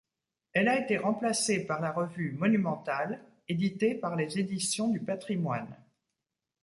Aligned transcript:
Elle 0.53 0.67
a 0.67 0.79
été 0.81 0.97
remplacée 0.97 1.63
par 1.63 1.79
la 1.79 1.91
revue 1.91 2.31
Monumental, 2.31 3.23
éditée 3.47 3.93
par 3.93 4.15
les 4.15 4.39
Éditions 4.39 4.87
du 4.87 4.99
Patrimoine. 4.99 5.75